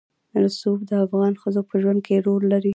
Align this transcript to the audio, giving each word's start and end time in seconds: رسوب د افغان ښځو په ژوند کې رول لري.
رسوب 0.43 0.79
د 0.89 0.91
افغان 1.05 1.33
ښځو 1.41 1.61
په 1.69 1.75
ژوند 1.81 1.99
کې 2.07 2.23
رول 2.27 2.43
لري. 2.53 2.69